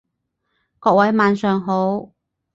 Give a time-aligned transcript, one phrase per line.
[0.79, 2.11] 各位晚上好